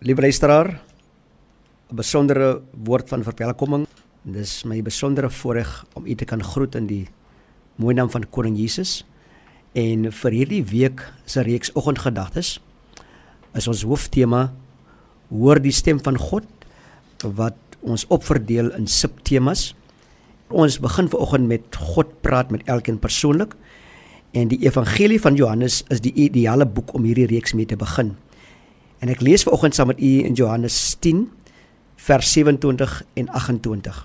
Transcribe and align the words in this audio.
Liewe 0.00 0.20
luisteraar, 0.20 0.80
'n 1.92 1.94
besondere 1.94 2.62
woord 2.84 3.08
van 3.08 3.22
verwelkoming. 3.22 3.86
Dis 4.22 4.64
my 4.64 4.82
besondere 4.82 5.30
voorreg 5.30 5.84
om 5.92 6.06
u 6.06 6.14
te 6.14 6.24
kan 6.24 6.42
groet 6.42 6.74
in 6.74 6.86
die 6.86 7.08
mooi 7.76 7.94
naam 7.94 8.10
van 8.10 8.30
Koning 8.30 8.56
Jesus. 8.56 9.04
En 9.72 10.12
vir 10.12 10.30
hierdie 10.30 10.64
week 10.64 11.12
se 11.24 11.42
reeks 11.42 11.72
oggendgedagtes 11.72 12.60
is 13.54 13.68
ons 13.68 13.82
hooftema 13.82 14.52
hoor 15.28 15.60
die 15.60 15.72
stem 15.72 16.00
van 16.02 16.16
God 16.16 16.48
wat 17.22 17.58
ons 17.80 18.06
opverdeel 18.06 18.72
in 18.72 18.86
subtemas. 18.86 19.74
Ons 20.48 20.80
begin 20.80 21.08
vanoggend 21.08 21.46
met 21.46 21.76
God 21.76 22.20
praat 22.20 22.50
met 22.50 22.62
elkeen 22.64 22.98
persoonlik 22.98 23.54
en 24.32 24.48
die 24.48 24.64
evangelie 24.64 25.20
van 25.20 25.34
Johannes 25.34 25.84
is 25.88 26.00
die 26.00 26.14
ideale 26.14 26.66
boek 26.66 26.94
om 26.94 27.04
hierdie 27.04 27.26
reeks 27.26 27.52
mee 27.52 27.66
te 27.66 27.76
begin. 27.76 28.16
En 29.00 29.08
ek 29.08 29.22
lees 29.24 29.44
vanoggend 29.46 29.76
saam 29.76 29.88
met 29.92 30.00
u 30.00 30.12
in 30.28 30.36
Johannes 30.36 30.76
10 31.00 31.24
vers 32.04 32.32
27 32.32 33.02
en 33.20 33.28
28. 33.28 34.00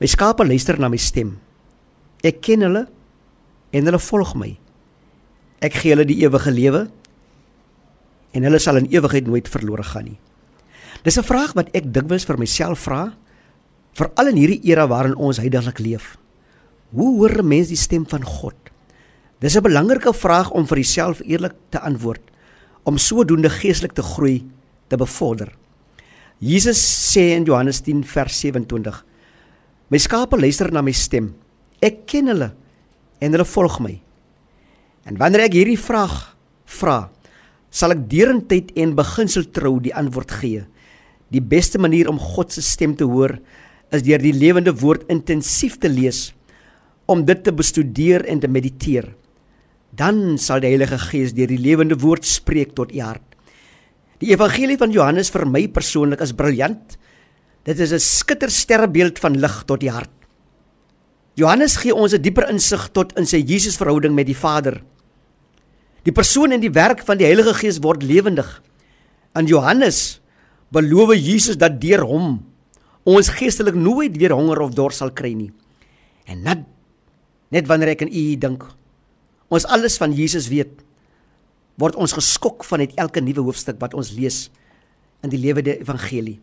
My 0.00 0.08
skape 0.08 0.44
luister 0.44 0.78
na 0.80 0.88
my 0.92 1.00
stem. 1.00 1.36
Ek 2.24 2.40
ken 2.44 2.64
hulle 2.64 2.86
en 3.76 3.88
hulle 3.88 4.00
volg 4.00 4.32
my. 4.40 4.54
Ek 5.64 5.76
gee 5.80 5.92
hulle 5.92 6.08
die 6.08 6.22
ewige 6.24 6.52
lewe 6.52 6.86
en 8.36 8.44
hulle 8.44 8.60
sal 8.60 8.80
in 8.80 8.88
ewigheid 8.92 9.28
nooit 9.28 9.48
verlore 9.48 9.84
gaan 9.84 10.10
nie. 10.12 10.18
Dis 11.04 11.18
'n 11.18 11.24
vraag 11.24 11.52
wat 11.54 11.68
ek 11.74 11.92
dikwels 11.92 12.24
vir 12.24 12.38
myself 12.38 12.80
vra, 12.88 13.16
veral 13.92 14.28
in 14.28 14.36
hierdie 14.36 14.60
era 14.64 14.86
waarin 14.86 15.16
ons 15.16 15.38
heidaglik 15.38 15.78
leef. 15.78 16.16
Hoe 16.92 17.16
hoor 17.16 17.38
'n 17.38 17.48
mens 17.48 17.68
die 17.68 17.76
stem 17.76 18.06
van 18.08 18.24
God? 18.24 18.56
Dis 19.40 19.56
'n 19.56 19.62
belangrike 19.62 20.12
vraag 20.12 20.50
om 20.50 20.66
vir 20.66 20.78
jouself 20.78 21.20
eerlik 21.20 21.54
te 21.70 21.80
antwoord 21.80 22.35
om 22.86 22.98
sodoende 23.02 23.50
geestelik 23.50 23.96
te 23.96 24.04
groei 24.06 24.44
te 24.88 24.98
bevorder. 24.98 25.50
Jesus 26.38 26.78
sê 26.78 27.32
in 27.34 27.46
Johannes 27.48 27.80
10 27.82 28.04
vers 28.06 28.38
27: 28.44 29.02
My 29.90 29.98
skape 29.98 30.38
luister 30.38 30.70
na 30.72 30.82
my 30.84 30.94
stem. 30.94 31.32
Ek 31.82 32.04
ken 32.06 32.30
hulle 32.30 32.52
en 33.20 33.34
hulle 33.34 33.48
volg 33.48 33.80
my. 33.82 33.94
En 35.06 35.18
wanneer 35.18 35.46
ek 35.46 35.58
hierdie 35.58 35.80
vraag 35.80 36.14
vra, 36.78 37.08
sal 37.70 37.94
ek 37.96 38.06
derentyd 38.10 38.72
en 38.78 38.96
beginsel 38.98 39.48
trou 39.54 39.76
die 39.82 39.94
antwoord 39.94 40.38
gee. 40.40 40.64
Die 41.32 41.42
beste 41.42 41.80
manier 41.82 42.10
om 42.10 42.20
God 42.22 42.54
se 42.54 42.62
stem 42.62 42.94
te 42.98 43.06
hoor 43.08 43.36
is 43.94 44.04
deur 44.06 44.22
die 44.22 44.34
lewende 44.34 44.74
woord 44.74 45.06
intensief 45.12 45.78
te 45.82 45.90
lees, 45.90 46.32
om 47.06 47.22
dit 47.26 47.42
te 47.42 47.54
bestudeer 47.54 48.24
en 48.30 48.42
te 48.42 48.50
mediteer 48.50 49.12
dan 49.96 50.36
sal 50.38 50.60
die 50.60 50.74
Heilige 50.74 50.98
Gees 51.08 51.34
deur 51.36 51.48
die 51.48 51.60
lewende 51.60 51.96
woord 52.00 52.26
spreek 52.28 52.74
tot 52.76 52.92
u 52.92 53.00
hart. 53.00 53.24
Die 54.20 54.32
evangelie 54.32 54.78
van 54.80 54.92
Johannes 54.92 55.30
vir 55.32 55.44
my 55.48 55.66
persoonlik 55.68 56.22
is 56.24 56.34
briljant. 56.36 56.96
Dit 57.64 57.80
is 57.80 57.92
'n 57.92 58.00
skittersterrebeeld 58.00 59.18
van 59.18 59.40
lig 59.40 59.62
tot 59.66 59.80
die 59.80 59.90
hart. 59.90 60.12
Johannes 61.34 61.76
gee 61.76 61.94
ons 61.94 62.14
'n 62.14 62.22
dieper 62.22 62.48
insig 62.48 62.88
tot 62.92 63.12
in 63.18 63.26
sy 63.26 63.42
Jesusverhouding 63.44 64.14
met 64.14 64.26
die 64.26 64.36
Vader. 64.36 64.82
Die 66.04 66.12
persoon 66.12 66.52
en 66.52 66.60
die 66.60 66.70
werk 66.70 67.02
van 67.04 67.18
die 67.18 67.26
Heilige 67.26 67.54
Gees 67.54 67.78
word 67.82 68.02
lewendig. 68.02 68.62
In 69.34 69.46
Johannes 69.46 70.20
beloof 70.72 71.14
Jesus 71.14 71.56
dat 71.56 71.80
deur 71.80 72.04
hom 72.04 72.44
ons 73.04 73.28
geestelik 73.28 73.74
nooit 73.74 74.16
weer 74.16 74.32
honger 74.32 74.60
of 74.60 74.74
dors 74.74 74.96
sal 74.96 75.10
kry 75.10 75.32
nie. 75.32 75.52
En 76.26 76.42
net 76.42 76.64
net 77.50 77.66
wanneer 77.66 77.88
ek 77.88 78.02
aan 78.02 78.10
u 78.10 78.36
dink, 78.36 78.64
ons 79.48 79.66
alles 79.70 79.98
van 80.00 80.14
Jesus 80.14 80.48
weet, 80.50 80.82
word 81.76 81.96
ons 82.00 82.16
geskok 82.16 82.64
van 82.64 82.82
net 82.82 82.96
elke 83.00 83.20
nuwe 83.20 83.44
hoofstuk 83.46 83.78
wat 83.82 83.94
ons 83.94 84.14
lees 84.16 84.46
in 85.24 85.32
die 85.32 85.40
lewende 85.40 85.76
evangelie. 85.76 86.38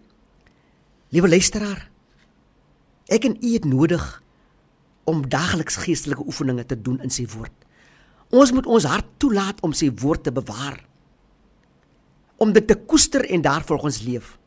Liewe 1.13 1.29
luisteraar, 1.29 1.87
ek 3.11 3.25
en 3.29 3.37
u 3.41 3.53
het 3.53 3.65
nodig 3.69 4.03
om 5.09 5.25
daagliks 5.29 5.81
geestelike 5.83 6.23
oefeninge 6.25 6.66
te 6.66 6.78
doen 6.79 7.01
in 7.03 7.11
sy 7.13 7.25
woord. 7.33 7.53
Ons 8.33 8.53
moet 8.55 8.66
ons 8.66 8.88
hart 8.89 9.09
toelaat 9.22 9.59
om 9.66 9.75
sy 9.78 9.91
woord 10.01 10.25
te 10.25 10.33
bewaar. 10.33 10.79
Om 12.41 12.53
dit 12.55 12.66
te 12.67 12.78
koester 12.89 13.25
en 13.29 13.44
daarvolgens 13.45 14.01
leef. 14.05 14.38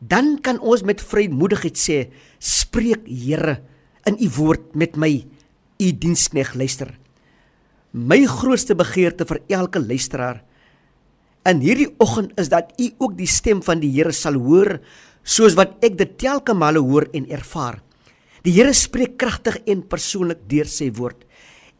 Dan 0.00 0.38
kan 0.44 0.60
ons 0.60 0.82
met 0.84 1.00
vrymoedigheid 1.00 1.78
sê: 1.78 1.98
"Spreek 2.38 3.06
Here 3.06 3.62
in 4.04 4.16
u 4.20 4.28
woord 4.36 4.74
met 4.74 4.96
my, 4.96 5.26
u 5.78 5.92
dienskneg 5.92 6.54
luister." 6.54 6.99
My 7.90 8.22
grootste 8.22 8.76
begeerte 8.78 9.26
vir 9.26 9.40
elke 9.50 9.80
luisteraar 9.82 10.44
in 11.48 11.62
hierdie 11.64 11.88
oggend 11.98 12.36
is 12.38 12.50
dat 12.52 12.74
u 12.78 12.86
ook 13.00 13.16
die 13.18 13.26
stem 13.26 13.62
van 13.64 13.80
die 13.82 13.90
Here 13.90 14.12
sal 14.14 14.36
hoor 14.38 14.76
soos 15.24 15.56
wat 15.58 15.72
ek 15.82 15.96
dit 15.98 16.12
telke 16.20 16.54
male 16.54 16.78
hoor 16.84 17.08
en 17.16 17.26
ervaar. 17.32 17.80
Die 18.44 18.52
Here 18.54 18.72
spreek 18.76 19.16
kragtig 19.18 19.58
en 19.66 19.82
persoonlik 19.88 20.44
deur 20.48 20.68
sy 20.70 20.90
woord. 20.94 21.24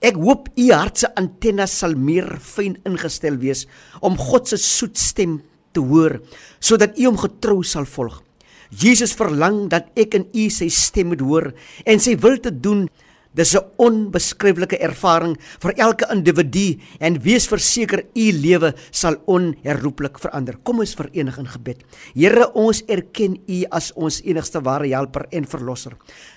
Ek 0.03 0.17
hoop 0.17 0.49
u 0.57 0.67
hart 0.73 1.03
se 1.05 1.11
antennes 1.15 1.77
sal 1.83 1.95
meer 1.95 2.41
fyn 2.41 2.79
ingestel 2.89 3.37
wees 3.39 3.67
om 4.01 4.19
God 4.19 4.49
se 4.49 4.59
soet 4.59 4.99
stem 4.99 5.39
te 5.77 5.85
hoor 5.85 6.19
sodat 6.59 6.99
u 6.99 7.07
hom 7.07 7.21
getrou 7.21 7.61
sal 7.63 7.87
volg. 7.87 8.23
Jesus 8.71 9.15
verlang 9.15 9.69
dat 9.71 9.93
ek 9.99 10.17
en 10.19 10.27
u 10.35 10.49
sy 10.51 10.71
stem 10.73 11.13
moet 11.13 11.23
hoor 11.23 11.53
en 11.87 12.03
sy 12.03 12.17
wil 12.19 12.41
te 12.43 12.51
doen 12.51 12.89
Dis 13.31 13.55
'n 13.55 13.63
onbeskryflike 13.79 14.75
ervaring 14.83 15.37
vir 15.63 15.73
elke 15.79 16.07
individu 16.11 16.81
en 16.99 17.15
wees 17.23 17.47
verseker 17.47 18.03
u 18.15 18.33
lewe 18.33 18.75
sal 18.91 19.23
onherroepelik 19.27 20.19
verander. 20.19 20.59
Kom 20.65 20.81
ons 20.81 20.95
verenig 20.95 21.39
in 21.39 21.47
gebed. 21.47 21.85
Here, 22.15 22.51
ons 22.55 22.83
erken 22.89 23.39
u 23.47 23.65
as 23.71 23.93
ons 23.95 24.21
enigste 24.25 24.61
ware 24.61 24.89
helper 24.89 25.27
en 25.31 25.47
verlosser. 25.47 25.93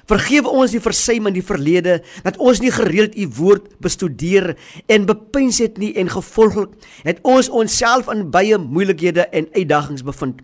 Vergewe 0.05 0.49
ons 0.49 0.71
die 0.71 0.79
versuim 0.79 1.27
in 1.27 1.33
die 1.33 1.41
verlede 1.41 2.03
dat 2.23 2.37
ons 2.37 2.61
nie 2.61 2.71
gereeld 2.71 3.17
u 3.17 3.27
woord 3.27 3.79
bestudeer 3.81 4.55
en 4.87 5.05
bepeins 5.05 5.59
het 5.59 5.77
nie 5.77 5.95
en 5.97 6.09
gevolglik 6.09 6.69
het 7.03 7.19
ons 7.23 7.49
onsself 7.49 8.07
in 8.07 8.29
baie 8.29 8.57
moeilikhede 8.57 9.25
en 9.33 9.49
uitdagings 9.55 10.03
bevind. 10.03 10.41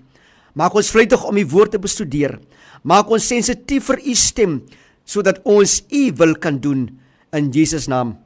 Maak 0.55 0.73
ons 0.73 0.89
vlugtig 0.89 1.23
om 1.23 1.37
u 1.37 1.45
woord 1.45 1.71
te 1.71 1.79
bestudeer. 1.79 2.39
Maak 2.83 3.09
ons 3.11 3.27
sensitief 3.27 3.85
vir 3.85 4.01
u 4.01 4.15
stem 4.15 4.63
sodat 5.09 5.41
ons 5.49 5.79
u 5.89 6.03
wil 6.21 6.35
kan 6.37 6.61
doen 6.61 6.85
in 7.33 7.49
Jesus 7.53 7.89
naam. 7.89 8.17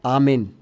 Amen. 0.00 0.61